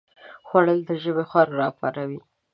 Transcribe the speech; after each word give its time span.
خوړل 0.47 0.79
د 0.85 0.91
ژبې 1.03 1.23
خوند 1.29 1.51
راپاروي 1.61 2.19